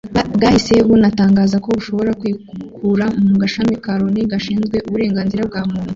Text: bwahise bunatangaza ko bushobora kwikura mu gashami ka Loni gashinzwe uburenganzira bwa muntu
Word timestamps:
bwahise 0.35 0.73
bunatangaza 0.87 1.55
ko 1.63 1.69
bushobora 1.77 2.11
kwikura 2.19 3.05
mu 3.27 3.35
gashami 3.41 3.75
ka 3.83 3.93
Loni 3.99 4.21
gashinzwe 4.31 4.77
uburenganzira 4.87 5.43
bwa 5.49 5.61
muntu 5.69 5.89